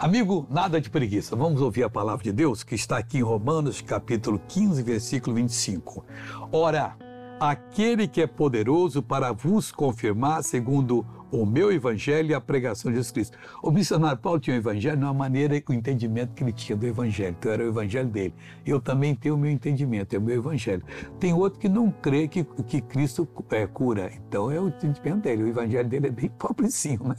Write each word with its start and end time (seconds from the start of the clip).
Amigo, 0.00 0.46
nada 0.48 0.80
de 0.80 0.88
preguiça. 0.88 1.34
Vamos 1.34 1.60
ouvir 1.60 1.82
a 1.82 1.90
palavra 1.90 2.22
de 2.22 2.30
Deus 2.30 2.62
que 2.62 2.76
está 2.76 2.98
aqui 2.98 3.18
em 3.18 3.22
Romanos, 3.22 3.80
capítulo 3.80 4.40
15, 4.46 4.80
versículo 4.84 5.34
25. 5.34 6.04
Ora, 6.52 6.96
aquele 7.40 8.08
que 8.08 8.20
é 8.20 8.26
poderoso 8.26 9.02
para 9.02 9.32
vos 9.32 9.70
confirmar, 9.70 10.42
segundo 10.42 11.06
o 11.30 11.44
meu 11.44 11.70
evangelho 11.70 12.30
e 12.30 12.34
a 12.34 12.40
pregação 12.40 12.90
de 12.90 12.96
Jesus 12.96 13.12
Cristo. 13.12 13.38
O 13.62 13.70
missionário 13.70 14.18
Paulo 14.18 14.40
tinha 14.40 14.56
o 14.56 14.58
evangelho 14.58 14.98
na 14.98 15.12
maneira, 15.12 15.62
o 15.68 15.72
entendimento 15.72 16.32
que 16.34 16.42
ele 16.42 16.52
tinha 16.52 16.76
do 16.76 16.86
evangelho. 16.86 17.36
Então 17.38 17.52
era 17.52 17.62
o 17.62 17.68
evangelho 17.68 18.08
dele. 18.08 18.34
Eu 18.66 18.80
também 18.80 19.14
tenho 19.14 19.34
o 19.34 19.38
meu 19.38 19.50
entendimento, 19.50 20.14
é 20.14 20.18
o 20.18 20.22
meu 20.22 20.36
evangelho. 20.36 20.82
Tem 21.20 21.32
outro 21.32 21.60
que 21.60 21.68
não 21.68 21.90
crê 21.90 22.26
que, 22.26 22.44
que 22.66 22.80
Cristo 22.80 23.28
é, 23.50 23.66
cura. 23.66 24.10
Então 24.26 24.50
é 24.50 24.58
o 24.58 24.68
entendimento 24.68 25.22
dele. 25.22 25.44
O 25.44 25.48
evangelho 25.48 25.88
dele 25.88 26.06
é 26.08 26.10
bem 26.10 26.30
pobrecinho, 26.38 27.08
né? 27.08 27.16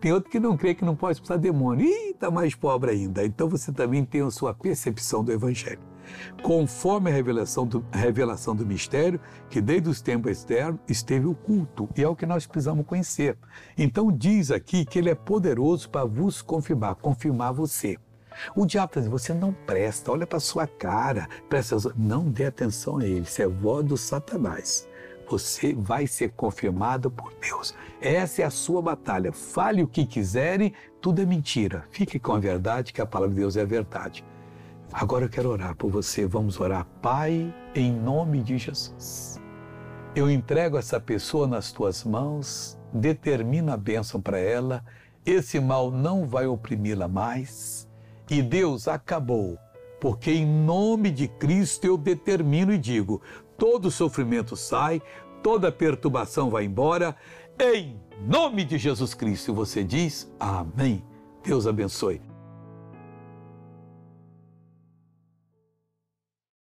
Tem 0.00 0.12
outro 0.12 0.30
que 0.30 0.38
não 0.38 0.56
crê 0.56 0.74
que 0.74 0.84
não 0.84 0.94
pode 0.94 1.14
expulsar 1.14 1.38
demônio. 1.38 1.84
Ih, 1.84 2.10
está 2.10 2.30
mais 2.30 2.54
pobre 2.54 2.92
ainda. 2.92 3.24
Então 3.24 3.48
você 3.48 3.72
também 3.72 4.04
tem 4.04 4.22
a 4.22 4.30
sua 4.30 4.54
percepção 4.54 5.24
do 5.24 5.32
evangelho 5.32 5.80
conforme 6.42 7.10
a 7.10 7.14
revelação 7.14 7.66
do, 7.66 7.84
a 7.92 7.96
revelação 7.98 8.54
do 8.54 8.66
mistério 8.66 9.20
que 9.50 9.60
desde 9.60 9.88
os 9.88 10.00
tempos 10.00 10.32
externos 10.32 10.80
esteve 10.88 11.26
oculto, 11.26 11.88
e 11.96 12.02
é 12.02 12.08
o 12.08 12.16
que 12.16 12.26
nós 12.26 12.46
precisamos 12.46 12.86
conhecer. 12.86 13.36
Então 13.76 14.10
diz 14.12 14.50
aqui 14.50 14.84
que 14.84 14.98
ele 14.98 15.10
é 15.10 15.14
poderoso 15.14 15.88
para 15.90 16.04
vos 16.04 16.42
confirmar, 16.42 16.94
confirmar 16.96 17.52
você. 17.52 17.96
O 18.54 18.64
diabo 18.66 18.90
está 18.90 19.00
dizendo, 19.00 19.18
você 19.18 19.34
não 19.34 19.52
presta, 19.52 20.12
olha 20.12 20.26
para 20.26 20.38
sua 20.38 20.66
cara, 20.66 21.28
presta, 21.48 21.76
não 21.96 22.30
dê 22.30 22.46
atenção 22.46 22.98
a 22.98 23.04
ele, 23.04 23.20
isso 23.20 23.42
é 23.42 23.46
voz 23.48 23.84
do 23.84 23.96
Satanás. 23.96 24.88
Você 25.28 25.74
vai 25.74 26.06
ser 26.06 26.30
confirmado 26.30 27.10
por 27.10 27.34
Deus. 27.34 27.74
Essa 28.00 28.42
é 28.42 28.44
a 28.46 28.50
sua 28.50 28.80
batalha. 28.80 29.30
Fale 29.30 29.82
o 29.82 29.88
que 29.88 30.06
quiserem, 30.06 30.72
tudo 31.02 31.20
é 31.20 31.26
mentira. 31.26 31.84
Fique 31.90 32.18
com 32.18 32.32
a 32.32 32.38
verdade, 32.38 32.94
que 32.94 33.00
a 33.02 33.06
palavra 33.06 33.34
de 33.34 33.40
Deus 33.40 33.56
é 33.56 33.60
a 33.60 33.66
verdade. 33.66 34.24
Agora 34.92 35.26
eu 35.26 35.28
quero 35.28 35.50
orar 35.50 35.76
por 35.76 35.90
você. 35.90 36.26
Vamos 36.26 36.58
orar. 36.58 36.86
Pai, 37.02 37.54
em 37.74 37.92
nome 37.92 38.42
de 38.42 38.58
Jesus. 38.58 39.40
Eu 40.14 40.30
entrego 40.30 40.78
essa 40.78 40.98
pessoa 40.98 41.46
nas 41.46 41.70
tuas 41.70 42.02
mãos, 42.02 42.78
determina 42.92 43.74
a 43.74 43.76
bênção 43.76 44.20
para 44.20 44.38
ela, 44.38 44.82
esse 45.24 45.60
mal 45.60 45.90
não 45.90 46.26
vai 46.26 46.46
oprimi-la 46.46 47.06
mais. 47.06 47.86
E 48.30 48.42
Deus 48.42 48.88
acabou, 48.88 49.58
porque 50.00 50.30
em 50.30 50.46
nome 50.46 51.10
de 51.10 51.28
Cristo 51.28 51.84
eu 51.84 51.96
determino 51.96 52.72
e 52.72 52.78
digo: 52.78 53.22
todo 53.56 53.90
sofrimento 53.90 54.56
sai, 54.56 55.02
toda 55.42 55.70
perturbação 55.70 56.50
vai 56.50 56.64
embora, 56.64 57.14
em 57.60 58.00
nome 58.26 58.64
de 58.64 58.78
Jesus 58.78 59.14
Cristo. 59.14 59.54
Você 59.54 59.84
diz: 59.84 60.32
Amém. 60.40 61.04
Deus 61.44 61.66
abençoe. 61.66 62.20